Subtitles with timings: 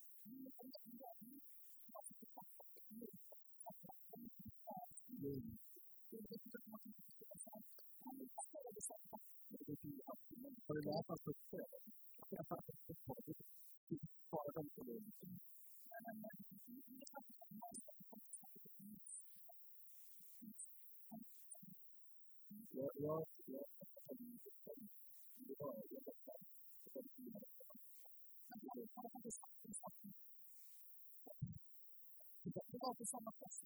[32.93, 33.63] 就是放到后期，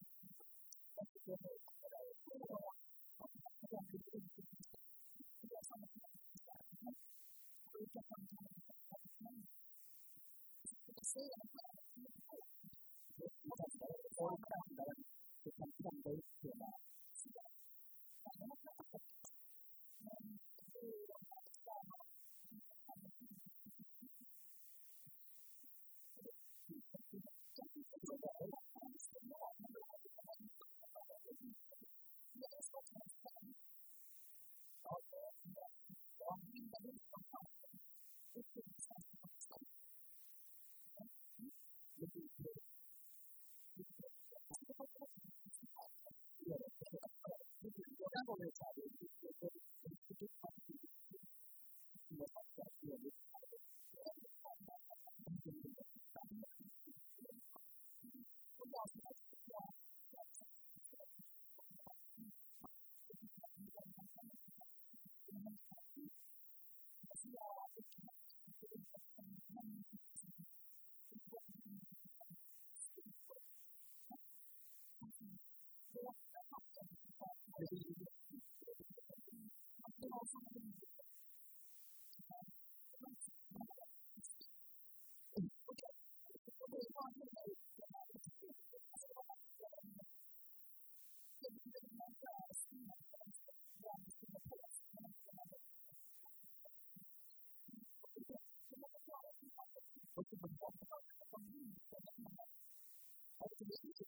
[0.96, 1.65] 后期最后。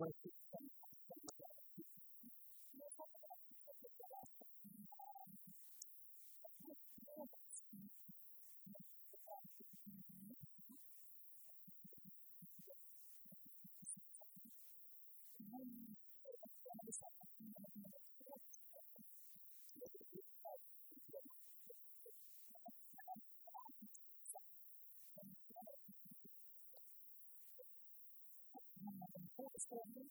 [0.00, 0.30] my
[29.74, 30.10] performance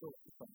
[0.00, 0.48] とした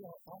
[0.00, 0.40] you know,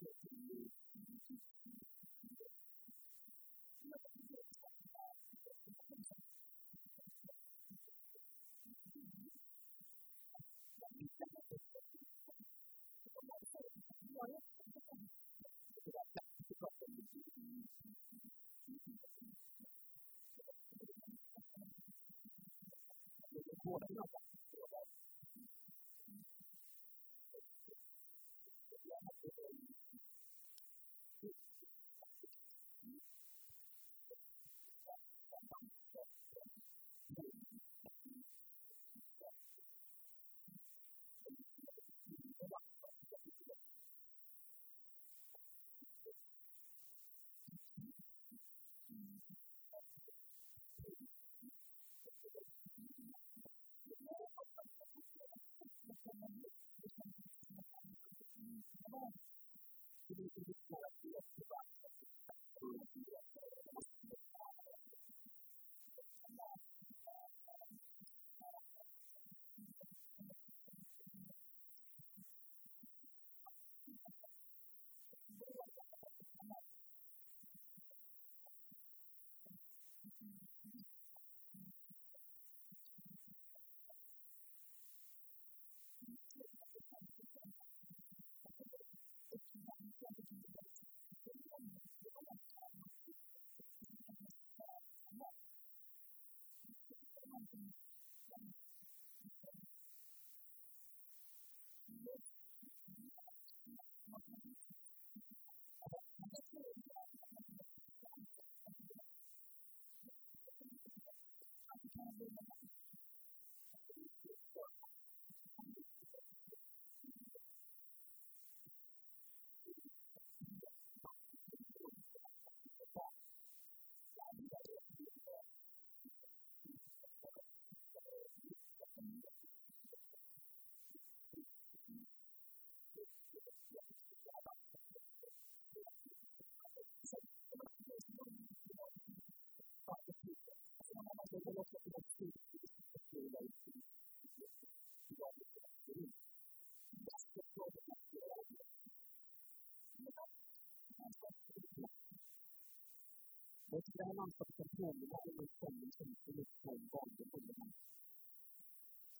[153.71, 157.71] 我是在浪潮中过你那一位圣灵圣灵的圣光的不能，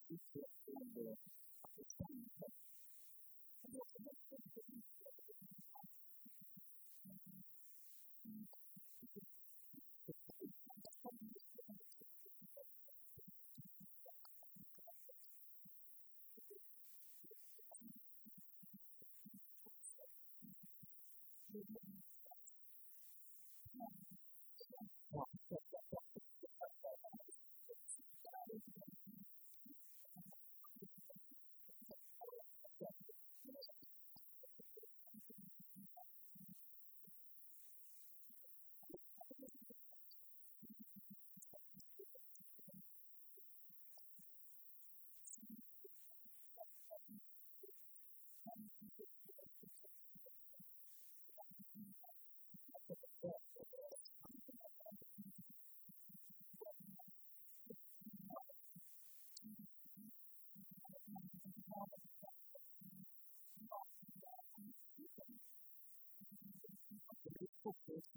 [0.06, 1.16] 其实我的。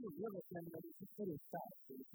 [0.00, 0.16] 如果
[0.48, 1.52] 现在就是有点散，
[1.88, 2.08] 有点散。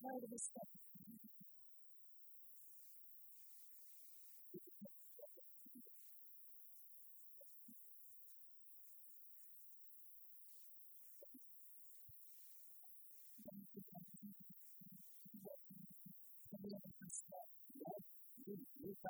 [0.02, 0.83] Now, the discussion
[18.84, 19.10] Thank you.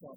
[0.00, 0.16] from